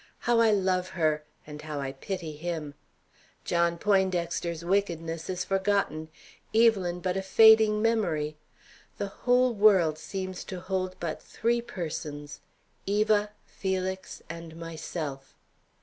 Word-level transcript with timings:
How 0.21 0.39
I 0.39 0.49
love 0.49 0.89
her, 0.97 1.23
and 1.45 1.61
how 1.61 1.79
I 1.79 1.91
pity 1.91 2.31
him! 2.31 2.73
John 3.45 3.77
Poindexter's 3.77 4.65
wickedness 4.65 5.29
is 5.29 5.45
forgotten, 5.45 6.09
Evelyn 6.55 7.01
but 7.01 7.17
a 7.17 7.21
fading 7.21 7.83
memory. 7.83 8.35
The 8.97 9.09
whole 9.29 9.53
world 9.53 9.99
seems 9.99 10.43
to 10.45 10.59
hold 10.59 10.95
but 10.99 11.21
three 11.21 11.61
persons 11.61 12.39
Eva, 12.87 13.29
Felix, 13.45 14.23
and 14.27 14.55
myself. 14.57 15.35